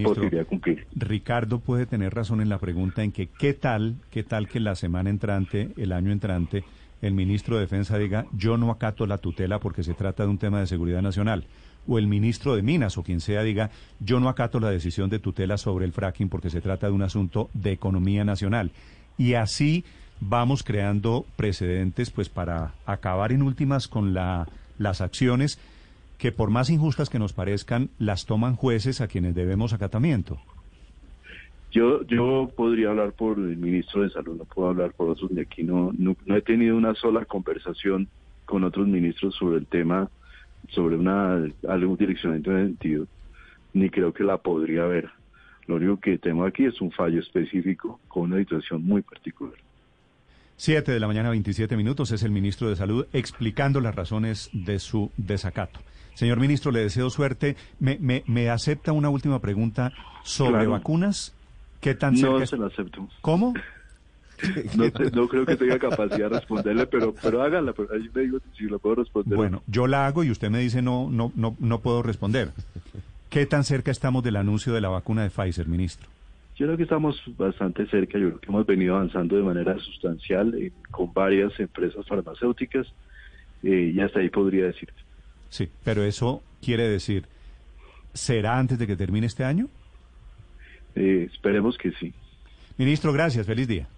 posibilidad 0.02 0.42
de 0.42 0.44
cumplir. 0.44 0.86
Ricardo 0.94 1.58
puede 1.60 1.86
tener 1.86 2.14
razón 2.14 2.40
en 2.40 2.48
la 2.48 2.58
pregunta 2.58 3.02
en 3.02 3.12
que 3.12 3.26
qué 3.26 3.54
tal, 3.54 3.96
qué 4.10 4.22
tal 4.22 4.48
que 4.48 4.60
la 4.60 4.76
semana 4.76 5.10
entrante, 5.10 5.70
el 5.76 5.92
año 5.92 6.12
entrante, 6.12 6.64
el 7.02 7.14
ministro 7.14 7.56
de 7.56 7.62
Defensa 7.62 7.98
diga 7.98 8.26
yo 8.36 8.56
no 8.56 8.70
acato 8.70 9.06
la 9.06 9.18
tutela 9.18 9.58
porque 9.58 9.82
se 9.82 9.94
trata 9.94 10.24
de 10.24 10.28
un 10.28 10.38
tema 10.38 10.60
de 10.60 10.66
seguridad 10.66 11.02
nacional. 11.02 11.44
O 11.88 11.98
el 11.98 12.06
ministro 12.06 12.54
de 12.54 12.62
Minas 12.62 12.98
o 12.98 13.02
quien 13.02 13.20
sea 13.20 13.42
diga 13.42 13.70
yo 14.00 14.20
no 14.20 14.28
acato 14.28 14.60
la 14.60 14.70
decisión 14.70 15.10
de 15.10 15.18
tutela 15.18 15.56
sobre 15.56 15.86
el 15.86 15.92
fracking 15.92 16.28
porque 16.28 16.50
se 16.50 16.60
trata 16.60 16.86
de 16.86 16.92
un 16.92 17.02
asunto 17.02 17.50
de 17.54 17.72
economía 17.72 18.24
nacional. 18.24 18.70
Y 19.18 19.34
así 19.34 19.84
vamos 20.20 20.62
creando 20.62 21.24
precedentes 21.36 22.10
pues 22.10 22.28
para 22.28 22.74
acabar 22.86 23.32
en 23.32 23.42
últimas 23.42 23.88
con 23.88 24.14
la, 24.14 24.46
las 24.78 25.00
acciones 25.00 25.58
que 26.18 26.32
por 26.32 26.50
más 26.50 26.68
injustas 26.68 27.08
que 27.08 27.18
nos 27.18 27.32
parezcan, 27.32 27.88
las 27.98 28.26
toman 28.26 28.54
jueces 28.54 29.00
a 29.00 29.08
quienes 29.08 29.34
debemos 29.34 29.72
acatamiento. 29.72 30.38
Yo, 31.72 32.02
yo 32.06 32.50
podría 32.54 32.90
hablar 32.90 33.12
por 33.12 33.38
el 33.38 33.56
ministro 33.56 34.02
de 34.02 34.10
Salud, 34.10 34.36
no 34.36 34.44
puedo 34.44 34.68
hablar 34.68 34.92
por 34.92 35.08
otros 35.08 35.34
de 35.34 35.42
aquí. 35.42 35.62
No, 35.62 35.92
no, 35.96 36.16
he 36.36 36.42
tenido 36.42 36.76
una 36.76 36.94
sola 36.94 37.24
conversación 37.24 38.08
con 38.44 38.64
otros 38.64 38.86
ministros 38.86 39.34
sobre 39.36 39.58
el 39.58 39.66
tema, 39.66 40.10
sobre 40.68 40.96
una 40.96 41.38
algún 41.68 41.96
direccionamiento 41.96 42.50
de 42.50 42.66
sentido, 42.66 43.06
ni 43.72 43.88
creo 43.88 44.12
que 44.12 44.24
la 44.24 44.36
podría 44.36 44.82
haber. 44.82 45.08
Lo 45.68 45.76
único 45.76 46.00
que 46.00 46.18
tengo 46.18 46.44
aquí 46.44 46.64
es 46.64 46.80
un 46.80 46.90
fallo 46.90 47.20
específico 47.20 48.00
con 48.08 48.24
una 48.24 48.38
situación 48.38 48.84
muy 48.84 49.02
particular. 49.02 49.54
Siete 50.60 50.92
de 50.92 51.00
la 51.00 51.06
mañana, 51.06 51.30
27 51.30 51.74
minutos, 51.74 52.12
es 52.12 52.22
el 52.22 52.32
ministro 52.32 52.68
de 52.68 52.76
Salud 52.76 53.06
explicando 53.14 53.80
las 53.80 53.94
razones 53.94 54.50
de 54.52 54.78
su 54.78 55.10
desacato. 55.16 55.80
Señor 56.12 56.38
ministro, 56.38 56.70
le 56.70 56.80
deseo 56.80 57.08
suerte. 57.08 57.56
¿Me, 57.78 57.96
me, 57.98 58.24
me 58.26 58.50
acepta 58.50 58.92
una 58.92 59.08
última 59.08 59.38
pregunta 59.38 59.90
sobre 60.22 60.66
vacunas? 60.66 61.32
¿Qué 61.80 61.94
tan 61.94 62.14
cerca 62.14 62.40
No 62.40 62.46
se 62.46 62.58
la 62.58 62.66
acepto. 62.66 63.08
¿Cómo? 63.22 63.54
No, 65.14 65.28
creo 65.28 65.46
que 65.46 65.56
tenga 65.56 65.78
capacidad 65.78 66.30
de 66.30 66.38
responderle, 66.40 66.86
pero, 66.86 67.14
pero 67.22 67.42
háganla. 67.42 67.72
Pero 67.72 67.94
ahí 67.94 68.10
me 68.14 68.22
digo 68.22 68.38
si 68.56 68.64
lo 68.64 68.78
puedo 68.78 68.96
responder. 68.96 69.36
Bueno, 69.36 69.62
yo 69.66 69.86
la 69.86 70.06
hago 70.06 70.24
y 70.24 70.30
usted 70.30 70.50
me 70.50 70.58
dice 70.58 70.82
no, 70.82 71.08
no, 71.10 71.32
no, 71.36 71.56
no 71.58 71.80
puedo 71.80 72.02
responder. 72.02 72.52
¿Qué 73.30 73.46
tan 73.46 73.64
cerca 73.64 73.90
estamos 73.90 74.22
del 74.22 74.36
anuncio 74.36 74.74
de 74.74 74.80
la 74.82 74.88
vacuna 74.88 75.22
de 75.22 75.30
Pfizer, 75.30 75.68
ministro? 75.68 76.08
Yo 76.60 76.66
creo 76.66 76.76
que 76.76 76.82
estamos 76.82 77.18
bastante 77.38 77.86
cerca, 77.86 78.18
yo 78.18 78.28
creo 78.28 78.40
que 78.40 78.48
hemos 78.48 78.66
venido 78.66 78.94
avanzando 78.94 79.34
de 79.34 79.42
manera 79.42 79.78
sustancial 79.78 80.54
eh, 80.56 80.72
con 80.90 81.10
varias 81.10 81.58
empresas 81.58 82.06
farmacéuticas 82.06 82.86
eh, 83.62 83.92
y 83.94 83.98
hasta 83.98 84.20
ahí 84.20 84.28
podría 84.28 84.66
decir. 84.66 84.90
Sí, 85.48 85.70
pero 85.82 86.04
eso 86.04 86.42
quiere 86.60 86.86
decir, 86.86 87.24
¿será 88.12 88.58
antes 88.58 88.78
de 88.78 88.86
que 88.86 88.94
termine 88.94 89.26
este 89.26 89.42
año? 89.42 89.68
Eh, 90.96 91.30
esperemos 91.32 91.78
que 91.78 91.92
sí. 91.92 92.12
Ministro, 92.76 93.14
gracias, 93.14 93.46
feliz 93.46 93.66
día. 93.66 93.88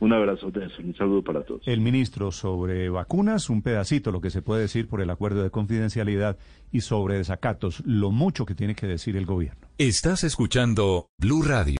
Un 0.00 0.12
abrazo, 0.12 0.52
un 0.78 0.94
saludo 0.94 1.22
para 1.22 1.42
todos. 1.42 1.66
El 1.66 1.80
ministro 1.80 2.30
sobre 2.30 2.88
vacunas, 2.88 3.50
un 3.50 3.62
pedacito, 3.62 4.12
lo 4.12 4.20
que 4.20 4.30
se 4.30 4.42
puede 4.42 4.62
decir 4.62 4.86
por 4.86 5.00
el 5.00 5.10
acuerdo 5.10 5.42
de 5.42 5.50
confidencialidad 5.50 6.36
y 6.70 6.82
sobre 6.82 7.16
desacatos, 7.16 7.82
lo 7.84 8.12
mucho 8.12 8.46
que 8.46 8.54
tiene 8.54 8.76
que 8.76 8.86
decir 8.86 9.16
el 9.16 9.26
gobierno. 9.26 9.66
Estás 9.78 10.22
escuchando 10.22 11.08
Blue 11.18 11.42
Radio. 11.42 11.76